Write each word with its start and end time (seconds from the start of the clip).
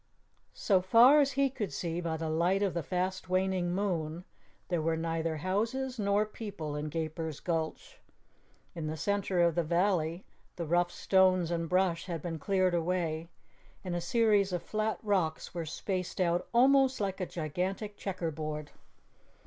So 0.55 0.81
far 0.81 1.19
as 1.19 1.33
he 1.33 1.51
could 1.51 1.71
see 1.71 2.01
by 2.01 2.17
the 2.17 2.27
light 2.27 2.63
of 2.63 2.73
the 2.73 2.81
fast 2.81 3.29
waning 3.29 3.69
moon, 3.71 4.23
there 4.69 4.81
were 4.81 4.97
neither 4.97 5.37
houses 5.37 5.99
nor 5.99 6.25
people 6.25 6.75
in 6.75 6.89
Gaper's 6.89 7.39
Gulch. 7.39 7.99
In 8.73 8.87
the 8.87 8.97
center 8.97 9.43
of 9.43 9.53
the 9.53 9.61
valley 9.63 10.25
the 10.55 10.65
rough 10.65 10.89
stones 10.89 11.51
and 11.51 11.69
brush 11.69 12.07
had 12.07 12.23
been 12.23 12.39
cleared 12.39 12.73
away 12.73 13.29
and 13.83 13.95
a 13.95 14.01
series 14.01 14.51
of 14.51 14.63
flat 14.63 14.97
rocks 15.03 15.53
were 15.53 15.67
spaced 15.67 16.19
out 16.19 16.47
almost 16.51 16.99
like 16.99 17.21
a 17.21 17.27
gigantic 17.27 17.95
checker 17.95 18.31
board. 18.31 18.71